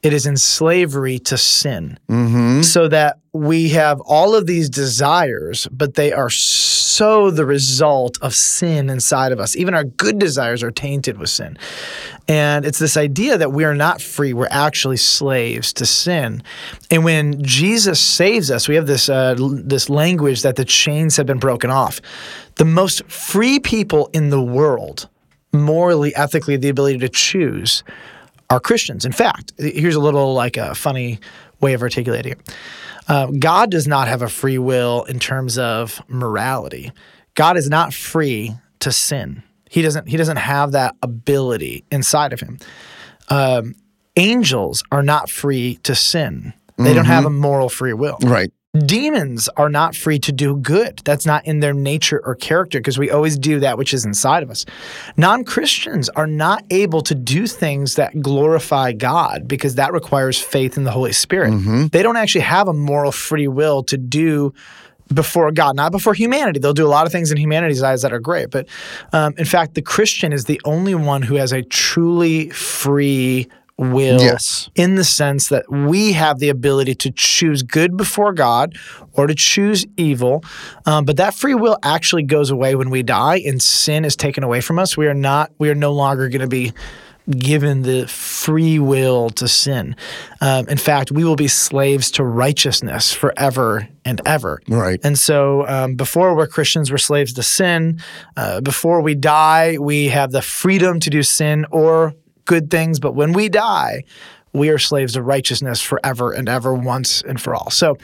it 0.03 0.13
is 0.13 0.27
in 0.27 0.37
slavery 0.37 1.19
to 1.21 1.39
sin. 1.39 1.99
Mm-hmm. 2.09 2.63
So 2.63 2.89
that 2.89 3.19
we 3.33 3.71
have 3.71 4.01
all 4.01 4.35
of 4.35 4.47
these 4.47 4.69
desires, 4.69 5.67
but 5.71 5.95
they 5.95 6.13
are 6.13 6.29
so 6.29 7.31
the 7.31 7.47
result 7.47 8.19
of 8.21 8.35
sin 8.35 8.91
inside 8.91 9.33
of 9.33 9.41
us. 9.41 9.57
Even 9.57 9.75
our 9.75 9.85
good 9.85 10.19
desires 10.19 10.63
are 10.63 10.71
tainted 10.71 11.19
with 11.19 11.31
sin. 11.31 11.57
And 12.29 12.67
it's 12.67 12.79
this 12.79 12.97
idea 12.97 13.39
that 13.39 13.53
we 13.53 13.65
are 13.65 13.75
not 13.75 14.03
free, 14.03 14.35
we're 14.35 14.49
actually 14.51 14.99
slaves 14.99 15.73
to 15.75 15.87
sin. 15.87 16.43
And 16.91 17.05
when 17.05 17.43
Jesus 17.43 18.01
saves 18.01 18.51
us, 18.51 18.69
we 18.69 18.75
have 18.75 18.87
this, 18.87 19.09
uh, 19.09 19.37
l- 19.39 19.61
this 19.65 19.89
language 19.89 20.43
that 20.43 20.57
the 20.57 20.65
chains 20.65 21.17
have 21.17 21.27
been 21.27 21.39
broken 21.39 21.71
off. 21.71 22.01
The 22.57 22.67
most 22.67 23.05
free 23.07 23.59
people 23.61 24.11
in 24.13 24.29
the 24.29 24.43
world, 24.43 25.09
morally, 25.55 26.15
ethically, 26.15 26.57
the 26.57 26.69
ability 26.69 26.99
to 26.99 27.09
choose, 27.09 27.83
are 28.53 28.61
Christians. 28.61 29.07
In 29.07 29.13
fact, 29.13 29.53
here's 29.57 29.95
a 29.95 30.01
little 30.01 30.35
like 30.35 30.59
a 30.59 30.75
funny 30.75 31.19
way 31.61 31.73
of 31.73 31.81
articulating 31.81 32.33
it. 32.33 32.55
Uh, 33.09 33.27
God 33.39 33.71
does 33.71 33.89
not 33.89 34.09
have 34.09 34.21
a 34.21 34.29
free 34.29 34.59
will 34.59 35.05
in 35.05 35.19
terms 35.19 35.57
of 35.57 36.03
morality. 36.07 36.93
God 37.35 37.57
is 37.57 37.71
not 37.71 37.95
free 37.95 38.53
to 38.81 38.93
sin. 38.93 39.43
He 39.71 39.81
doesn't. 39.81 40.07
He 40.07 40.19
doesn't 40.19 40.37
have 40.37 40.73
that 40.73 40.95
ability 41.03 41.85
inside 41.91 42.35
of 42.35 42.41
him. 42.41 42.59
Um, 43.29 43.75
angels 44.17 44.85
are 44.93 45.03
not 45.03 45.31
free 45.31 45.77
to 45.85 45.95
sin. 45.95 46.53
They 46.77 46.93
don't 46.95 47.07
have 47.07 47.25
a 47.25 47.31
moral 47.31 47.69
free 47.69 47.93
will. 47.93 48.19
Right. 48.23 48.53
Demons 48.79 49.51
are 49.59 49.69
not 49.69 49.95
free 49.95 50.19
to 50.21 50.33
do 50.33 50.57
good. 50.57 51.03
That's 51.05 51.27
not 51.27 51.45
in 51.47 51.61
their 51.61 51.75
nature 51.75 52.23
or 52.25 52.35
character 52.35 52.79
because 52.79 52.99
we 52.99 53.11
always 53.11 53.39
do 53.39 53.61
that 53.61 53.77
which 53.77 53.93
is 53.93 54.07
inside 54.07 54.43
of 54.43 54.51
us. 54.51 54.65
Non 55.19 55.45
Christians 55.45 56.09
are 56.11 56.27
not 56.27 56.65
able 56.71 57.03
to 57.03 57.15
do 57.15 57.47
things 57.47 57.97
that 57.97 58.23
glorify 58.23 58.93
God 58.93 59.47
because 59.47 59.75
that 59.75 59.93
requires 59.93 60.41
faith 60.41 60.79
in 60.79 60.85
the 60.85 60.91
Holy 60.91 61.13
Spirit. 61.13 61.51
They 61.89 62.03
don't 62.03 62.17
actually 62.17 62.41
have 62.43 62.67
a 62.67 62.73
moral 62.73 63.13
free 63.13 63.47
will 63.47 63.83
to 63.85 63.99
do 63.99 64.55
before 65.13 65.53
God, 65.53 65.77
not 65.77 65.93
before 65.93 66.15
humanity. 66.15 66.59
They'll 66.59 66.73
do 66.73 66.87
a 66.87 66.89
lot 66.89 67.05
of 67.05 67.13
things 67.13 67.31
in 67.31 67.37
humanity's 67.37 67.83
eyes 67.83 68.01
that 68.01 68.15
are 68.15 68.21
great. 68.21 68.51
But 68.51 68.69
um, 69.13 69.35
in 69.37 69.45
fact, 69.45 69.75
the 69.75 69.83
Christian 69.83 70.33
is 70.33 70.47
the 70.47 70.59
only 70.65 70.95
one 70.95 71.21
who 71.21 71.35
has 71.35 71.53
a 71.53 71.61
truly 71.61 72.49
free 72.49 73.51
will 73.79 74.21
Yes. 74.21 74.71
in 74.75 74.95
the 74.95 75.05
sense 75.05 75.49
that 75.49 75.65
we 75.71 76.13
have 76.13 76.39
the 76.39 76.49
ability 76.49 76.95
to 76.97 77.11
choose 77.11 77.63
good 77.63 77.97
before 77.97 78.33
God 78.33 78.77
or 79.13 79.27
to 79.27 79.35
choose 79.35 79.87
evil. 79.97 80.45
Um, 80.87 81.05
but 81.05 81.17
that 81.17 81.35
free 81.35 81.55
will 81.55 81.79
actually 81.83 82.23
goes 82.23 82.51
away 82.51 82.75
when 82.75 82.91
we 82.91 83.03
die 83.03 83.43
and 83.45 83.61
sin 83.63 84.05
is 84.05 84.15
taken 84.15 84.45
away 84.45 84.61
from 84.61 84.79
us. 84.79 84.97
We 84.97 85.07
are 85.09 85.15
not, 85.15 85.51
we 85.59 85.71
are 85.71 85.75
no 85.75 85.93
longer 85.93 86.29
going 86.29 86.43
to 86.43 86.47
be 86.47 86.73
given 87.31 87.83
the 87.83 88.07
free 88.09 88.81
will 88.81 89.31
to 89.31 89.47
sin. 89.47 89.95
Um, 90.41 90.69
in 90.69 90.77
fact, 90.77 91.13
we 91.13 91.23
will 91.23 91.37
be 91.37 91.47
slaves 91.47 92.11
to 92.13 92.25
righteousness 92.25 93.13
forever 93.13 93.89
and 94.05 94.21
ever. 94.27 94.61
Right. 94.67 94.99
And 95.05 95.17
so, 95.17 95.67
um, 95.69 95.95
before 95.95 96.35
we're 96.35 96.49
Christians, 96.49 96.91
we're 96.91 96.99
slaves 96.99 97.33
to 97.35 97.43
sin. 97.45 98.01
Uh, 98.37 98.61
before 98.61 99.01
we 99.03 99.15
die, 99.15 99.79
we 99.79 100.09
have 100.09 100.33
the 100.33 100.43
freedom 100.43 100.99
to 100.99 101.11
do 101.11 101.23
sin 101.23 101.65
or 101.71 102.15
good 102.45 102.71
things. 102.71 103.01
But 103.01 103.15
when 103.15 103.33
we 103.33 103.49
die, 103.49 104.05
we 104.53 104.69
are 104.69 104.79
slaves 104.79 105.17
of 105.17 105.25
righteousness 105.27 105.81
forever 105.81 106.33
and 106.33 106.49
ever, 106.49 106.75
once 106.75 107.23
and 107.23 107.41
for 107.41 107.55
all. 107.55 107.71
So, 107.71 107.97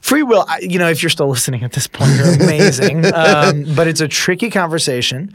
free 0.00 0.22
will, 0.22 0.44
I- 0.48 0.60
you 0.60 0.78
know, 0.78 0.88
if 0.88 1.02
you're 1.02 1.10
still 1.10 1.28
listening 1.28 1.64
at 1.64 1.72
this 1.72 1.86
point, 1.86 2.12
you're 2.16 2.34
amazing. 2.42 3.04
um, 3.14 3.64
but 3.74 3.86
it's 3.88 4.00
a 4.00 4.08
tricky 4.08 4.50
conversation. 4.50 5.32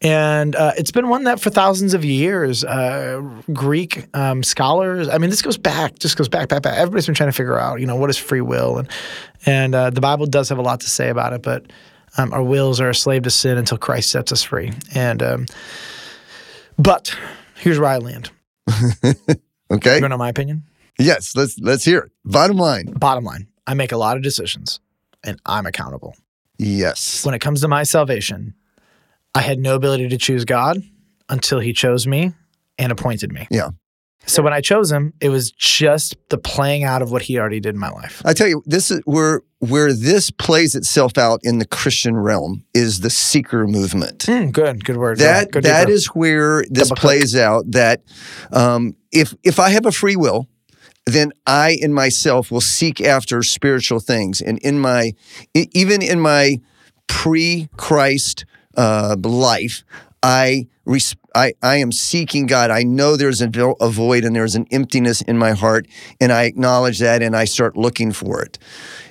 And 0.00 0.54
uh, 0.54 0.74
it's 0.78 0.92
been 0.92 1.08
one 1.08 1.24
that 1.24 1.40
for 1.40 1.50
thousands 1.50 1.92
of 1.92 2.04
years, 2.04 2.62
uh, 2.62 3.20
Greek 3.52 4.06
um, 4.16 4.44
scholars. 4.44 5.08
I 5.08 5.18
mean, 5.18 5.28
this 5.30 5.42
goes 5.42 5.58
back, 5.58 5.98
just 5.98 6.16
goes 6.16 6.28
back, 6.28 6.48
back, 6.48 6.62
back. 6.62 6.76
Everybody's 6.78 7.06
been 7.06 7.16
trying 7.16 7.30
to 7.30 7.36
figure 7.36 7.58
out, 7.58 7.80
you 7.80 7.86
know, 7.86 7.96
what 7.96 8.08
is 8.08 8.16
free 8.16 8.40
will, 8.40 8.78
and 8.78 8.88
and 9.44 9.74
uh, 9.74 9.90
the 9.90 10.00
Bible 10.00 10.26
does 10.26 10.48
have 10.50 10.58
a 10.58 10.62
lot 10.62 10.78
to 10.82 10.88
say 10.88 11.08
about 11.08 11.32
it. 11.32 11.42
But 11.42 11.66
um, 12.16 12.32
our 12.32 12.44
wills 12.44 12.80
are 12.80 12.90
a 12.90 12.94
slave 12.94 13.22
to 13.24 13.30
sin 13.30 13.58
until 13.58 13.76
Christ 13.76 14.12
sets 14.12 14.30
us 14.30 14.40
free. 14.44 14.70
And 14.94 15.20
um, 15.20 15.46
but 16.78 17.12
here's 17.58 17.78
where 17.78 17.88
I 17.90 17.98
land. 17.98 18.30
Okay. 19.70 19.96
You 19.96 20.00
want 20.00 20.04
to 20.04 20.08
know 20.08 20.16
my 20.16 20.30
opinion? 20.30 20.62
Yes. 20.98 21.36
Let's 21.36 21.58
let's 21.58 21.84
hear 21.84 21.98
it. 21.98 22.12
Bottom 22.24 22.56
line. 22.56 22.86
Bottom 22.86 23.22
line, 23.24 23.48
I 23.66 23.74
make 23.74 23.92
a 23.92 23.98
lot 23.98 24.16
of 24.16 24.22
decisions, 24.22 24.80
and 25.22 25.38
I'm 25.44 25.66
accountable. 25.66 26.16
Yes. 26.58 27.24
when 27.24 27.34
it 27.34 27.40
comes 27.40 27.60
to 27.60 27.68
my 27.68 27.82
salvation, 27.82 28.54
I 29.34 29.42
had 29.42 29.58
no 29.58 29.74
ability 29.74 30.08
to 30.08 30.16
choose 30.16 30.44
God 30.46 30.82
until 31.28 31.60
He 31.60 31.72
chose 31.74 32.06
me 32.06 32.32
and 32.78 32.90
appointed 32.90 33.30
me. 33.30 33.46
Yeah. 33.50 33.68
So 34.26 34.42
when 34.42 34.52
I 34.52 34.60
chose 34.60 34.92
Him, 34.92 35.14
it 35.20 35.30
was 35.30 35.50
just 35.52 36.16
the 36.28 36.36
playing 36.38 36.84
out 36.84 37.00
of 37.02 37.10
what 37.10 37.22
He 37.22 37.38
already 37.38 37.60
did 37.60 37.74
in 37.74 37.80
my 37.80 37.88
life. 37.90 38.20
I 38.24 38.34
tell 38.34 38.48
you, 38.48 38.62
this 38.66 38.90
is 38.90 39.00
where 39.04 39.42
where 39.60 39.92
this 39.92 40.30
plays 40.30 40.74
itself 40.76 41.18
out 41.18 41.40
in 41.42 41.58
the 41.58 41.64
Christian 41.66 42.16
realm 42.16 42.64
is 42.74 43.00
the 43.00 43.10
seeker 43.10 43.66
movement. 43.66 44.20
Mm, 44.26 44.52
good, 44.52 44.84
good 44.84 44.96
word. 44.98 45.18
That 45.18 45.50
Go- 45.50 45.60
go 45.60 45.68
that 45.68 45.80
deeper. 45.86 45.92
is 45.92 46.06
where 46.08 46.62
this 46.70 46.88
Double 46.88 46.96
click. 47.00 47.18
plays 47.20 47.34
out. 47.36 47.70
That 47.70 48.02
um, 48.52 48.94
if 49.12 49.34
if 49.44 49.58
I 49.58 49.70
have 49.70 49.86
a 49.86 49.92
free 49.92 50.16
will, 50.16 50.46
then 51.06 51.32
I 51.46 51.78
in 51.80 51.94
myself 51.94 52.50
will 52.50 52.60
seek 52.60 53.00
after 53.00 53.42
spiritual 53.42 53.98
things, 54.00 54.40
and 54.42 54.58
in 54.58 54.78
my 54.78 55.12
even 55.54 56.02
in 56.02 56.20
my 56.20 56.58
pre-Christ 57.06 58.44
uh, 58.76 59.16
life, 59.22 59.82
I. 60.22 60.66
Res- 60.84 61.14
I, 61.34 61.52
I 61.62 61.76
am 61.76 61.92
seeking 61.92 62.46
God. 62.46 62.70
I 62.70 62.82
know 62.82 63.14
there's 63.16 63.42
a, 63.42 63.48
a 63.80 63.90
void 63.90 64.24
and 64.24 64.34
there's 64.34 64.54
an 64.56 64.66
emptiness 64.70 65.20
in 65.20 65.36
my 65.36 65.52
heart, 65.52 65.86
and 66.20 66.32
I 66.32 66.44
acknowledge 66.44 66.98
that, 67.00 67.22
and 67.22 67.36
I 67.36 67.44
start 67.44 67.76
looking 67.76 68.10
for 68.12 68.42
it. 68.42 68.58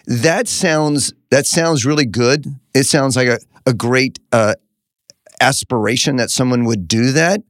That 0.08 0.48
sounds 0.48 1.14
that 1.30 1.46
sounds 1.46 1.86
really 1.86 2.06
good. 2.08 2.46
It 2.74 2.86
sounds 2.86 3.16
like 3.16 3.28
a, 3.28 3.40
a 3.68 3.74
great 3.74 4.18
uh, 4.32 4.56
aspiration 5.40 6.16
that 6.16 6.30
someone 6.32 6.66
would 6.66 6.88
do 6.88 7.12
that. 7.12 7.42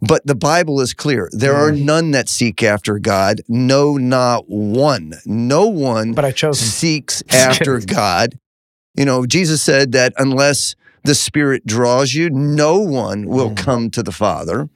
But 0.00 0.26
the 0.26 0.34
Bible 0.34 0.80
is 0.80 0.92
clear. 0.92 1.28
There 1.32 1.54
are 1.54 1.70
Mm. 1.72 1.84
none 1.84 2.10
that 2.12 2.28
seek 2.28 2.62
after 2.62 2.98
God. 2.98 3.40
No, 3.48 3.96
not 3.96 4.44
one. 4.48 5.14
No 5.24 5.66
one 5.66 6.12
But 6.12 6.24
I 6.26 6.32
chose 6.32 6.60
Him. 6.60 6.68
seeks 6.68 7.22
after 7.30 7.78
God. 7.80 8.38
You 8.96 9.06
know, 9.06 9.24
Jesus 9.24 9.62
said 9.62 9.92
that 9.92 10.12
unless 10.18 10.74
the 11.04 11.14
Spirit 11.14 11.66
draws 11.66 12.14
you, 12.14 12.30
no 12.30 12.78
one 12.78 13.26
will 13.26 13.50
Mm. 13.50 13.56
come 13.56 13.90
to 13.90 14.02
the 14.02 14.12
Father. 14.12 14.68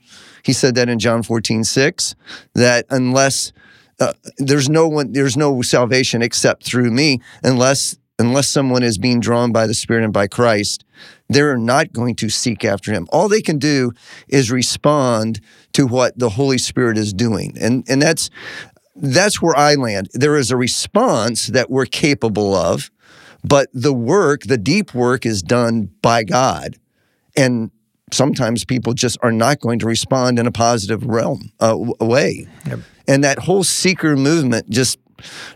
He 0.42 0.52
said 0.52 0.74
that 0.76 0.88
in 0.88 0.98
John 0.98 1.22
14, 1.22 1.64
6, 1.64 2.14
that 2.54 2.86
unless 2.90 3.52
uh, 3.98 4.12
there's 4.38 4.68
no 4.68 4.86
one, 4.86 5.12
there's 5.12 5.36
no 5.36 5.62
salvation 5.62 6.22
except 6.22 6.64
through 6.64 6.90
me, 6.90 7.20
unless 7.42 7.96
unless 8.18 8.48
someone 8.48 8.82
is 8.82 8.96
being 8.96 9.20
drawn 9.20 9.52
by 9.52 9.66
the 9.66 9.74
Spirit 9.74 10.02
and 10.02 10.12
by 10.12 10.26
Christ, 10.26 10.84
they're 11.28 11.58
not 11.58 11.92
going 11.92 12.14
to 12.16 12.30
seek 12.30 12.64
after 12.64 12.90
him. 12.92 13.06
All 13.10 13.28
they 13.28 13.42
can 13.42 13.58
do 13.58 13.92
is 14.28 14.50
respond 14.50 15.40
to 15.74 15.86
what 15.86 16.18
the 16.18 16.30
Holy 16.30 16.56
Spirit 16.58 16.96
is 16.96 17.12
doing. 17.12 17.56
And 17.60 17.84
and 17.88 18.00
that's 18.00 18.30
that's 18.94 19.42
where 19.42 19.56
I 19.56 19.74
land. 19.74 20.08
There 20.14 20.36
is 20.36 20.50
a 20.50 20.56
response 20.56 21.48
that 21.48 21.70
we're 21.70 21.84
capable 21.86 22.54
of, 22.54 22.90
but 23.46 23.68
the 23.72 23.92
work, 23.92 24.42
the 24.42 24.58
deep 24.58 24.94
work 24.94 25.24
is 25.24 25.42
done 25.42 25.90
by 26.02 26.24
God. 26.24 26.76
And 27.36 27.70
sometimes 28.12 28.64
people 28.64 28.94
just 28.94 29.18
are 29.22 29.32
not 29.32 29.60
going 29.60 29.78
to 29.80 29.86
respond 29.86 30.38
in 30.38 30.46
a 30.46 30.52
positive 30.52 31.04
realm 31.04 31.52
uh, 31.60 31.76
way. 32.00 32.48
Yep. 32.66 32.80
And 33.08 33.24
that 33.24 33.40
whole 33.40 33.62
seeker 33.62 34.16
movement 34.16 34.68
just 34.70 34.98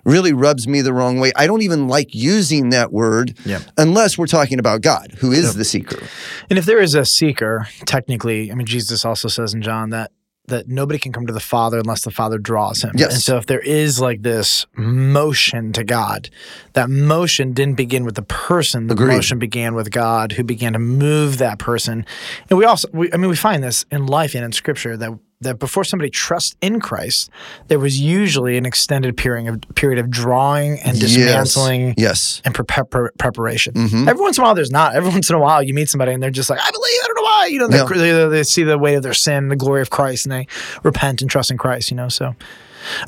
really 0.05 0.33
rubs 0.33 0.67
me 0.67 0.81
the 0.81 0.93
wrong 0.93 1.19
way. 1.19 1.33
I 1.37 1.47
don't 1.47 1.63
even 1.63 1.89
like 1.89 2.15
using 2.15 2.71
that 2.71 2.93
word 2.93 3.37
Yep. 3.45 3.63
unless 3.77 4.17
we're 4.17 4.27
talking 4.27 4.59
about 4.59 4.83
God, 4.83 5.13
who 5.19 5.33
is 5.33 5.55
the 5.55 5.65
seeker. 5.65 6.03
And 6.49 6.59
if 6.59 6.65
there 6.65 6.81
is 6.81 6.95
a 6.95 7.05
seeker, 7.05 7.67
technically, 7.87 8.51
I 8.51 8.55
mean, 8.55 8.67
Jesus 8.67 9.05
also 9.05 9.29
says 9.29 9.53
in 9.53 9.63
John 9.63 9.91
that 9.91 10.13
that 10.50 10.69
nobody 10.69 10.99
can 10.99 11.12
come 11.12 11.26
to 11.26 11.33
the 11.33 11.40
Father 11.40 11.78
unless 11.78 12.02
the 12.02 12.11
Father 12.11 12.38
draws 12.38 12.83
him. 12.83 12.92
Yes. 12.95 13.14
And 13.14 13.23
so 13.23 13.37
if 13.38 13.47
there 13.47 13.61
is 13.61 14.00
like 14.00 14.23
this 14.23 14.66
motion 14.76 15.73
to 15.73 15.85
God, 15.85 16.28
that 16.75 16.90
motion 16.90 17.52
didn't 17.52 17.76
begin 17.76 18.04
with 18.04 18.14
the 18.16 18.23
person. 18.23 18.87
The 18.87 18.95
Agreed. 18.95 19.14
motion 19.14 19.38
began 19.38 19.75
with 19.75 19.90
God, 19.90 20.33
who 20.33 20.45
began 20.45 20.73
to 20.75 20.78
move 20.78 21.38
that 21.38 21.59
person. 21.59 22.04
And 22.49 22.59
we 22.59 22.64
also, 22.64 22.88
we, 22.92 23.12
I 23.12 23.16
mean, 23.16 23.30
we 23.30 23.37
find 23.37 23.62
this 23.64 23.85
in 23.90 24.07
life 24.07 24.35
and 24.35 24.45
in 24.45 24.52
Scripture 24.52 24.97
that 24.97 25.11
that 25.42 25.59
before 25.59 25.85
somebody 25.85 26.11
trusts 26.11 26.54
in 26.61 26.80
Christ, 26.80 27.30
there 27.69 27.78
was 27.78 27.99
usually 27.99 28.59
an 28.59 28.66
extended 28.66 29.16
period 29.16 29.49
of 29.49 29.75
period 29.75 29.99
of 29.99 30.11
drawing 30.11 30.78
and 30.80 31.00
dismantling 31.00 31.95
Yes. 31.97 32.42
and 32.45 32.54
pre- 32.54 32.66
pre- 32.85 33.09
preparation. 33.19 33.73
Mhm. 33.73 34.07
Every 34.07 34.21
once 34.23 34.37
in 34.37 34.42
a 34.42 34.45
while, 34.45 34.54
there's 34.54 34.71
not. 34.71 34.95
Every 34.95 35.09
once 35.19 35.30
in 35.30 35.37
a 35.37 35.38
while, 35.38 35.62
you 35.62 35.73
meet 35.73 35.88
somebody 35.88 36.12
and 36.12 36.23
they're 36.23 36.30
just 36.30 36.50
like, 36.50 36.59
I 36.62 36.71
believe, 36.71 37.00
I 37.04 37.07
why. 37.41 37.47
You 37.47 37.59
know, 37.59 37.69
they, 37.69 37.99
they, 37.99 38.29
they 38.29 38.43
see 38.43 38.63
the 38.63 38.79
weight 38.79 38.95
of 38.95 39.03
their 39.03 39.15
sin, 39.15 39.49
the 39.49 39.57
glory 39.57 39.83
of 39.83 39.91
Christ, 39.91 40.27
and 40.27 40.33
they 40.33 40.47
repent 40.83 41.23
and 41.23 41.31
trust 41.31 41.51
in 41.51 41.59
Christ, 41.59 41.91
you 41.91 41.97
know. 41.97 42.09
So, 42.09 42.27
all 42.27 42.35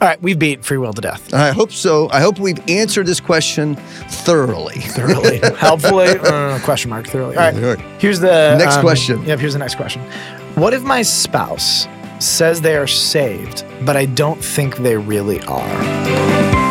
right, 0.01 0.21
we've 0.23 0.39
beat 0.39 0.65
free 0.65 0.79
will 0.79 0.93
to 0.93 1.01
death. 1.01 1.33
I 1.33 1.51
hope 1.51 1.73
so. 1.73 2.09
I 2.11 2.21
hope 2.21 2.39
we've 2.39 2.61
answered 2.69 3.07
this 3.07 3.21
question 3.21 3.77
thoroughly. 3.77 4.81
Thoroughly. 4.81 5.39
Helpfully. 5.57 6.09
Uh, 6.09 6.59
question 6.61 6.91
mark, 6.91 7.07
thoroughly. 7.07 7.37
All 7.37 7.43
right, 7.43 7.55
All 7.55 7.75
right. 7.75 8.01
here's 8.01 8.21
the 8.21 8.57
Next 8.57 8.77
um, 8.77 8.83
question. 8.83 9.25
Yep, 9.25 9.39
here's 9.39 9.53
the 9.53 9.59
next 9.59 9.77
question. 9.77 10.03
What 10.55 10.75
if 10.75 10.83
my 10.83 11.03
spouse 11.03 11.87
says 12.21 12.61
they 12.61 12.77
are 12.77 12.87
saved, 12.87 13.65
but 13.85 13.97
I 13.97 14.07
don't 14.07 14.43
think 14.43 14.77
they 14.77 14.97
really 14.97 15.41
are. 15.43 16.62